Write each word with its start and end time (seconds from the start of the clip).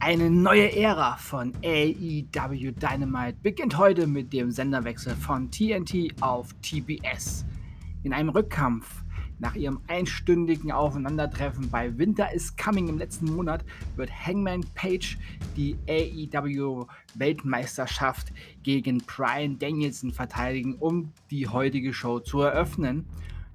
Eine 0.00 0.28
neue 0.28 0.76
Ära 0.76 1.16
von 1.16 1.54
AEW 1.64 2.72
Dynamite 2.72 3.38
beginnt 3.42 3.78
heute 3.78 4.06
mit 4.06 4.30
dem 4.34 4.50
Senderwechsel 4.50 5.16
von 5.16 5.50
TNT 5.50 6.12
auf 6.20 6.52
TBS. 6.60 7.46
In 8.02 8.12
einem 8.12 8.28
Rückkampf 8.28 9.04
nach 9.38 9.54
ihrem 9.54 9.80
einstündigen 9.86 10.72
Aufeinandertreffen 10.72 11.70
bei 11.70 11.96
Winter 11.96 12.32
is 12.32 12.56
Coming 12.56 12.88
im 12.88 12.98
letzten 12.98 13.26
Monat 13.26 13.64
wird 13.96 14.10
Hangman 14.10 14.64
Page 14.74 15.16
die 15.56 15.76
AEW 15.88 16.86
Weltmeisterschaft 17.14 18.32
gegen 18.62 18.98
Brian 19.06 19.58
Danielson 19.58 20.12
verteidigen, 20.12 20.74
um 20.74 21.12
die 21.30 21.46
heutige 21.48 21.92
Show 21.92 22.20
zu 22.20 22.40
eröffnen. 22.40 23.06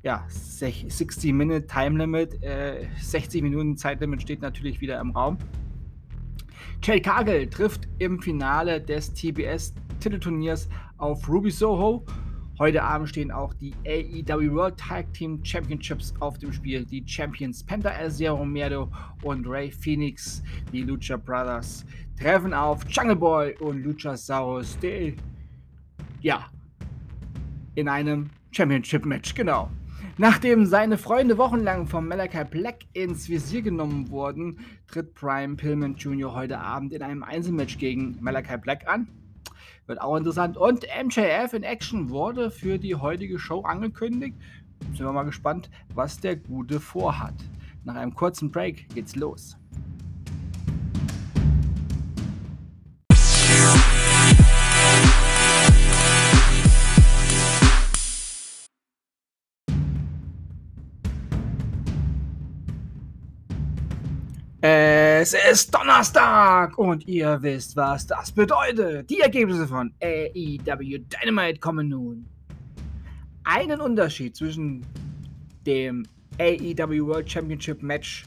Ja, 0.03 0.25
60 0.27 1.31
Minute 1.31 1.65
Time 1.65 1.97
Limit, 1.97 2.43
äh, 2.43 2.87
60 2.99 3.41
Minuten 3.41 3.77
Zeitlimit 3.77 4.21
steht 4.21 4.41
natürlich 4.41 4.81
wieder 4.81 4.99
im 4.99 5.11
Raum. 5.11 5.37
Jade 6.83 7.01
Cargill 7.01 7.49
trifft 7.49 7.87
im 7.99 8.21
Finale 8.21 8.81
des 8.81 9.13
TBS 9.13 9.73
Titelturniers 10.01 10.67
auf 10.97 11.29
Ruby 11.29 11.49
Soho 11.49 12.05
Heute 12.59 12.83
Abend 12.83 13.09
stehen 13.09 13.31
auch 13.31 13.51
die 13.55 13.73
AEW 13.87 14.53
World 14.53 14.77
Tag 14.77 15.11
Team 15.13 15.43
Championships 15.43 16.13
auf 16.19 16.37
dem 16.37 16.53
Spiel. 16.53 16.85
Die 16.85 17.03
Champions 17.03 17.63
Penta 17.63 17.89
El 17.89 18.11
Zero 18.11 18.45
Miedo 18.45 18.91
und 19.23 19.47
Ray 19.47 19.71
Phoenix, 19.71 20.43
die 20.71 20.83
Lucha 20.83 21.17
Brothers, 21.17 21.83
treffen 22.15 22.53
auf 22.53 22.87
Jungle 22.87 23.15
Boy 23.15 23.55
und 23.57 23.83
Luchasaurus, 23.83 24.77
die, 24.77 25.15
ja, 26.21 26.45
in 27.73 27.87
einem 27.89 28.29
Championship-Match, 28.51 29.33
genau. 29.33 29.71
Nachdem 30.19 30.67
seine 30.67 30.99
Freunde 30.99 31.39
wochenlang 31.39 31.87
von 31.87 32.07
Malachi 32.07 32.43
Black 32.43 32.81
ins 32.93 33.27
Visier 33.29 33.63
genommen 33.63 34.11
wurden, 34.11 34.59
tritt 34.85 35.15
Prime 35.15 35.55
Pillman 35.55 35.95
Jr. 35.95 36.35
heute 36.35 36.59
Abend 36.59 36.93
in 36.93 37.01
einem 37.01 37.23
Einzelmatch 37.23 37.79
gegen 37.79 38.19
Malachi 38.21 38.57
Black 38.57 38.87
an. 38.87 39.07
Wird 39.85 40.01
auch 40.01 40.15
interessant. 40.15 40.57
Und 40.57 40.83
MJF 40.83 41.53
in 41.53 41.63
Action 41.63 42.09
wurde 42.09 42.51
für 42.51 42.77
die 42.77 42.95
heutige 42.95 43.37
Show 43.37 43.61
angekündigt. 43.61 44.35
Sind 44.91 44.99
wir 44.99 45.11
mal 45.11 45.23
gespannt, 45.23 45.69
was 45.93 46.19
der 46.19 46.35
Gute 46.35 46.79
vorhat. 46.79 47.35
Nach 47.83 47.95
einem 47.95 48.13
kurzen 48.13 48.51
Break 48.51 48.87
geht's 48.93 49.15
los. 49.15 49.57
Es 65.23 65.33
ist 65.33 65.73
Donnerstag 65.73 66.77
und 66.77 67.07
ihr 67.07 67.41
wisst, 67.41 67.77
was 67.77 68.05
das 68.05 68.29
bedeutet. 68.29 69.09
Die 69.09 69.21
Ergebnisse 69.21 69.65
von 69.65 69.93
AEW 70.01 70.99
Dynamite 70.99 71.61
kommen 71.61 71.87
nun. 71.87 72.25
Einen 73.45 73.79
Unterschied 73.79 74.35
zwischen 74.35 74.85
dem 75.65 76.05
AEW 76.41 77.07
World 77.07 77.31
Championship 77.31 77.81
Match 77.81 78.25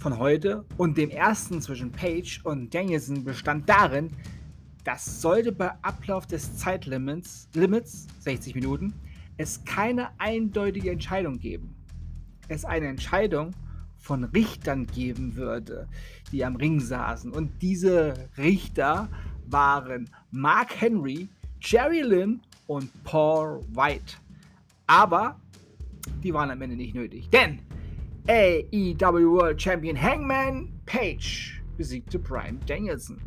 von 0.00 0.18
heute 0.18 0.66
und 0.76 0.98
dem 0.98 1.08
ersten 1.08 1.62
zwischen 1.62 1.90
Page 1.90 2.42
und 2.44 2.74
Danielson 2.74 3.24
bestand 3.24 3.66
darin, 3.66 4.10
dass 4.84 5.22
sollte 5.22 5.50
bei 5.50 5.72
Ablauf 5.80 6.26
des 6.26 6.58
Zeitlimits, 6.58 7.48
Limits, 7.54 8.06
60 8.18 8.54
Minuten, 8.54 8.92
es 9.38 9.64
keine 9.64 10.10
eindeutige 10.18 10.90
Entscheidung 10.90 11.38
geben. 11.38 11.74
Es 12.48 12.66
eine 12.66 12.88
Entscheidung 12.88 13.52
von 14.00 14.24
Richtern 14.24 14.86
geben 14.86 15.36
würde, 15.36 15.86
die 16.32 16.44
am 16.44 16.56
Ring 16.56 16.80
saßen. 16.80 17.30
Und 17.32 17.62
diese 17.62 18.14
Richter 18.38 19.08
waren 19.46 20.08
Mark 20.30 20.80
Henry, 20.80 21.28
Jerry 21.60 22.00
Lynn 22.00 22.40
und 22.66 22.90
Paul 23.04 23.60
White. 23.74 24.16
Aber 24.86 25.38
die 26.22 26.32
waren 26.32 26.50
am 26.50 26.62
Ende 26.62 26.76
nicht 26.76 26.94
nötig, 26.94 27.28
denn 27.30 27.60
AEW 28.26 29.32
World 29.32 29.60
Champion 29.60 30.00
Hangman 30.00 30.72
Page 30.86 31.62
besiegte 31.76 32.18
Brian 32.18 32.58
Danielson. 32.66 33.18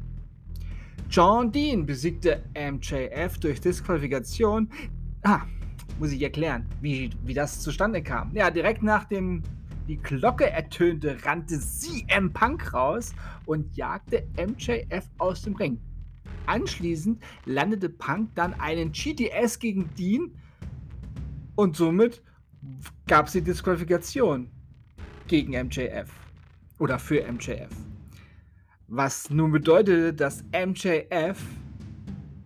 John 1.09 1.51
Dean 1.51 1.85
besiegte 1.85 2.43
MJF 2.55 3.37
durch 3.37 3.61
Disqualifikation. 3.61 4.69
Ah, 5.23 5.41
muss 5.99 6.11
ich 6.11 6.21
erklären, 6.21 6.65
wie, 6.81 7.11
wie 7.23 7.33
das 7.33 7.59
zustande 7.59 8.01
kam. 8.01 8.31
Ja, 8.35 8.49
direkt 8.49 8.81
nach 8.81 9.05
dem 9.05 9.43
die 9.87 9.97
Glocke 9.97 10.49
ertönte, 10.49 11.17
rannte 11.23 11.59
CM 11.59 12.31
Punk 12.31 12.73
raus 12.73 13.13
und 13.45 13.75
jagte 13.75 14.27
MJF 14.37 15.09
aus 15.17 15.41
dem 15.41 15.55
Ring. 15.55 15.79
Anschließend 16.45 17.21
landete 17.45 17.89
Punk 17.89 18.29
dann 18.35 18.53
einen 18.59 18.91
GTS 18.91 19.59
gegen 19.59 19.89
Dean 19.95 20.31
und 21.55 21.75
somit 21.75 22.21
gab 23.07 23.27
es 23.27 23.33
die 23.33 23.41
Disqualifikation 23.41 24.49
gegen 25.27 25.51
MJF 25.51 26.09
oder 26.79 26.99
für 26.99 27.23
MJF. 27.31 27.69
Was 28.87 29.29
nun 29.29 29.51
bedeutete, 29.51 30.13
dass 30.13 30.43
MJF 30.51 31.41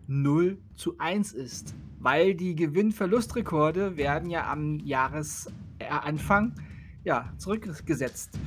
0 0.07 0.57
zu 0.75 0.97
1 0.97 1.33
ist, 1.33 1.75
weil 1.99 2.35
die 2.35 2.55
Gewinn-Verlust-Rekorde 2.55 3.97
werden 3.97 4.29
ja 4.29 4.49
am 4.51 4.79
Jahresanfang 4.79 6.53
ja, 7.07 7.31
zurückgesetzt. 7.37 8.37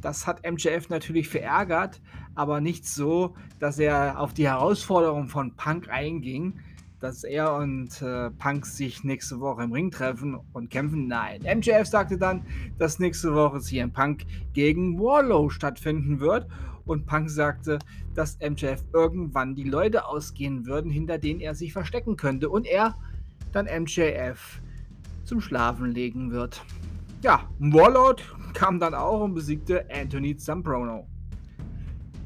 Das 0.00 0.24
hat 0.24 0.48
MJF 0.48 0.88
natürlich 0.88 1.28
verärgert, 1.28 2.00
aber 2.36 2.60
nicht 2.60 2.86
so, 2.86 3.34
dass 3.58 3.80
er 3.80 4.20
auf 4.20 4.32
die 4.32 4.46
Herausforderung 4.46 5.26
von 5.26 5.56
Punk 5.56 5.88
einging, 5.88 6.60
dass 7.00 7.24
er 7.24 7.56
und 7.56 8.00
äh, 8.02 8.30
Punk 8.30 8.66
sich 8.66 9.02
nächste 9.02 9.40
Woche 9.40 9.64
im 9.64 9.72
Ring 9.72 9.90
treffen 9.90 10.38
und 10.52 10.70
kämpfen. 10.70 11.08
Nein, 11.08 11.40
MJF 11.42 11.88
sagte 11.88 12.16
dann, 12.16 12.46
dass 12.78 13.00
nächste 13.00 13.34
Woche 13.34 13.58
CM 13.58 13.92
Punk 13.92 14.24
gegen 14.52 14.96
Warlow 15.00 15.50
stattfinden 15.50 16.20
wird 16.20 16.46
und 16.84 17.06
Punk 17.06 17.28
sagte, 17.28 17.80
dass 18.14 18.38
MJF 18.38 18.84
irgendwann 18.92 19.56
die 19.56 19.64
Leute 19.64 20.06
ausgehen 20.06 20.66
würden, 20.66 20.92
hinter 20.92 21.18
denen 21.18 21.40
er 21.40 21.56
sich 21.56 21.72
verstecken 21.72 22.16
könnte 22.16 22.48
und 22.48 22.64
er 22.64 22.96
dann 23.50 23.66
MJF 23.66 24.60
zum 25.24 25.40
Schlafen 25.40 25.90
legen 25.90 26.30
wird. 26.30 26.64
Ja, 27.24 27.48
Warlord 27.58 28.22
kam 28.52 28.78
dann 28.78 28.92
auch 28.92 29.22
und 29.22 29.32
besiegte 29.32 29.88
Anthony 29.90 30.36
Zambrano. 30.36 31.08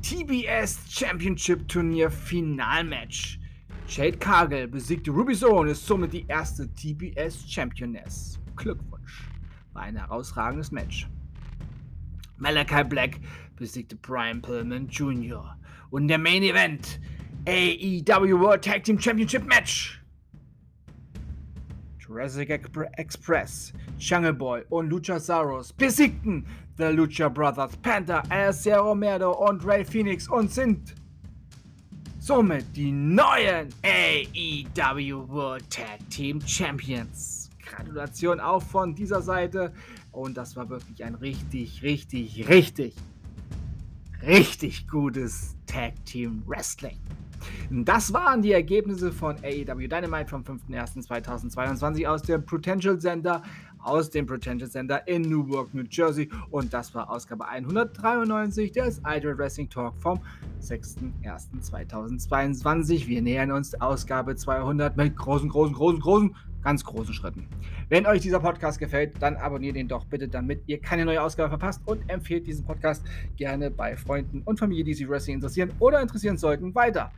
TBS 0.03 0.81
Championship 0.91 1.69
Turnier 1.69 2.10
Finalmatch. 2.10 3.38
Jade 3.86 4.19
Cargill 4.19 4.66
besiegte 4.66 5.12
Ruby 5.12 5.36
Soho 5.36 5.60
und 5.60 5.69
ist 5.69 5.86
somit 5.86 6.12
die 6.12 6.26
erste 6.26 6.69
TBS 6.75 7.48
Championess. 7.48 8.41
Glückwunsch. 8.56 9.31
War 9.72 9.82
ein 9.82 9.94
herausragendes 9.94 10.72
Match. 10.72 11.09
Malachi 12.38 12.82
Black 12.82 13.20
besiegte 13.54 13.94
Brian 13.94 14.42
Pillman 14.42 14.89
Jr. 14.89 15.56
Und 15.91 16.09
der 16.09 16.18
Main 16.18 16.42
Event 16.42 16.98
AEW 17.47 18.41
World 18.41 18.65
Tag 18.65 18.83
Team 18.83 19.01
Championship 19.01 19.47
Match. 19.47 20.03
Jurassic 22.09 22.49
Express, 22.97 23.72
Jungle 23.99 24.33
Boy 24.33 24.65
und 24.71 24.89
Luchasaurus 24.89 25.72
besiegten 25.75 26.47
The 26.78 26.84
Lucha 26.84 27.28
Brothers, 27.28 27.77
Panther, 27.83 28.22
El 28.31 28.53
Cerro 28.53 28.95
Merdo 28.95 29.33
und 29.33 29.65
Ray 29.66 29.84
Phoenix 29.84 30.27
und 30.27 30.51
sind 30.51 30.95
somit 32.19 32.65
die 32.75 32.91
neuen 32.91 33.69
AEW 33.83 35.28
World 35.28 35.69
Tag 35.71 35.99
Team 36.09 36.41
Champions. 36.41 37.51
Gratulation 37.63 38.41
auch 38.41 38.63
von 38.63 38.95
dieser 38.95 39.21
Seite 39.21 39.75
und 40.13 40.37
das 40.37 40.57
war 40.57 40.71
wirklich 40.71 41.04
ein 41.04 41.15
richtig, 41.16 41.83
richtig, 41.83 42.49
richtig, 42.49 42.95
richtig 44.22 44.89
gutes 44.89 45.57
Tag 45.66 45.93
Team 46.07 46.43
Wrestling. 46.47 46.99
Das 47.71 48.12
waren 48.12 48.42
die 48.42 48.53
Ergebnisse 48.53 49.12
von 49.12 49.36
AEW 49.36 49.89
Dynamite 49.89 50.28
vom 50.28 50.42
5.01.2022 50.42 52.06
aus 52.06 52.22
dem 52.22 52.45
Potential 52.45 52.98
Center, 52.98 53.42
aus 53.78 54.10
dem 54.10 54.27
Potential 54.27 54.71
Center 54.71 55.06
in 55.06 55.22
Newark, 55.22 55.72
New 55.74 55.84
Jersey. 55.91 56.28
Und 56.50 56.72
das 56.72 56.95
war 56.95 57.10
Ausgabe 57.10 57.47
193 57.47 58.72
des 58.72 59.00
Idol 59.06 59.39
Wrestling 59.39 59.68
Talk 59.68 59.95
vom 59.98 60.21
6.01.2022. 60.62 63.06
Wir 63.06 63.22
nähern 63.22 63.53
uns 63.53 63.80
Ausgabe 63.80 64.36
200 64.36 64.97
mit 64.97 65.16
großen, 65.16 65.48
großen, 65.48 65.74
großen, 65.74 66.01
großen, 66.01 66.34
ganz 66.62 66.84
großen 66.84 67.15
Schritten. 67.15 67.47
Wenn 67.89 68.06
euch 68.06 68.21
dieser 68.21 68.41
Podcast 68.41 68.78
gefällt, 68.78 69.15
dann 69.21 69.36
abonniert 69.36 69.77
ihn 69.77 69.89
doch 69.89 70.04
bitte, 70.04 70.28
damit 70.28 70.62
ihr 70.66 70.80
keine 70.80 71.04
neue 71.04 71.22
Ausgabe 71.22 71.48
verpasst 71.48 71.80
und 71.86 72.09
empfehlt 72.10 72.47
diesen 72.47 72.65
Podcast 72.65 73.04
gerne 73.36 73.71
bei 73.71 73.97
Freunden 73.97 74.42
und 74.44 74.59
Familie, 74.59 74.84
die 74.84 74.94
sich 74.94 75.09
Wrestling 75.09 75.36
interessieren 75.36 75.71
oder 75.78 76.01
interessieren 76.01 76.36
sollten, 76.36 76.74
weiter. 76.74 77.12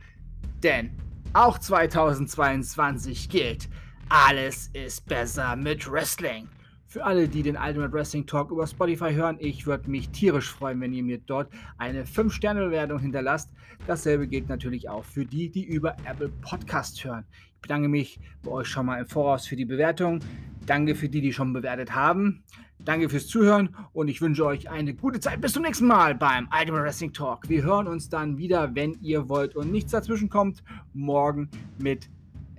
Denn 0.63 0.91
auch 1.33 1.57
2022 1.57 3.29
gilt, 3.29 3.69
alles 4.09 4.69
ist 4.73 5.07
besser 5.07 5.55
mit 5.55 5.89
Wrestling. 5.91 6.49
Für 6.85 7.05
alle, 7.05 7.27
die 7.27 7.41
den 7.41 7.55
Ultimate 7.55 7.93
Wrestling 7.93 8.27
Talk 8.27 8.51
über 8.51 8.67
Spotify 8.67 9.13
hören, 9.13 9.37
ich 9.39 9.65
würde 9.65 9.89
mich 9.89 10.09
tierisch 10.09 10.51
freuen, 10.51 10.81
wenn 10.81 10.93
ihr 10.93 11.03
mir 11.03 11.19
dort 11.19 11.49
eine 11.77 12.03
5-Sterne-Bewertung 12.03 12.99
hinterlasst. 12.99 13.49
Dasselbe 13.87 14.27
gilt 14.27 14.49
natürlich 14.49 14.89
auch 14.89 15.05
für 15.05 15.25
die, 15.25 15.49
die 15.49 15.63
über 15.63 15.95
Apple 16.05 16.29
Podcast 16.41 17.03
hören. 17.03 17.23
Ich 17.55 17.61
bedanke 17.61 17.87
mich 17.87 18.19
bei 18.43 18.51
euch 18.51 18.67
schon 18.67 18.85
mal 18.85 18.99
im 18.99 19.07
Voraus 19.07 19.47
für 19.47 19.55
die 19.55 19.65
Bewertung. 19.65 20.19
Danke 20.65 20.93
für 20.93 21.07
die, 21.07 21.21
die 21.21 21.31
schon 21.31 21.53
bewertet 21.53 21.95
haben. 21.95 22.43
Danke 22.83 23.09
fürs 23.09 23.27
Zuhören 23.27 23.75
und 23.93 24.07
ich 24.07 24.21
wünsche 24.21 24.43
euch 24.43 24.69
eine 24.69 24.95
gute 24.95 25.19
Zeit. 25.19 25.39
Bis 25.39 25.53
zum 25.53 25.61
nächsten 25.61 25.85
Mal 25.85 26.15
beim 26.15 26.49
Ultimate 26.51 26.83
Wrestling 26.83 27.13
Talk. 27.13 27.47
Wir 27.47 27.61
hören 27.61 27.87
uns 27.87 28.09
dann 28.09 28.39
wieder, 28.39 28.73
wenn 28.73 28.97
ihr 29.01 29.29
wollt 29.29 29.55
und 29.55 29.71
nichts 29.71 29.91
dazwischen 29.91 30.29
kommt, 30.29 30.63
morgen 30.93 31.47
mit 31.77 32.09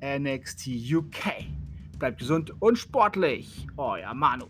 NXT 0.00 0.68
UK. 0.94 1.46
Bleibt 1.98 2.20
gesund 2.20 2.52
und 2.60 2.78
sportlich. 2.78 3.66
Euer 3.76 4.14
Manu. 4.14 4.46